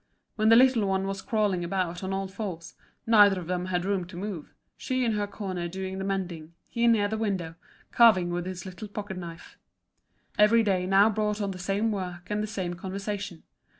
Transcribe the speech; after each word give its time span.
When 0.35 0.49
the 0.49 0.55
little 0.55 0.87
one 0.87 1.05
was 1.05 1.21
crawling 1.21 1.63
about 1.63 2.03
on 2.03 2.11
all 2.11 2.27
fours, 2.27 2.73
neither 3.05 3.39
of 3.39 3.45
them 3.45 3.67
had 3.67 3.85
room 3.85 4.05
to 4.05 4.17
move, 4.17 4.51
she 4.75 5.05
in 5.05 5.11
her 5.11 5.27
corner 5.27 5.67
doing 5.67 5.99
the 5.99 6.03
mending, 6.03 6.55
he 6.71 6.87
near 6.87 7.07
the 7.07 7.19
window, 7.19 7.53
carving 7.91 8.31
with 8.31 8.47
his 8.47 8.65
little 8.65 8.87
pocket 8.87 9.17
knife. 9.17 9.57
Every 10.39 10.63
day 10.63 10.87
now 10.87 11.11
brought 11.11 11.39
on 11.39 11.51
the 11.51 11.59
same 11.59 11.91
work 11.91 12.31
and 12.31 12.41
the 12.41 12.47
same 12.47 12.73
conversation. 12.73 13.43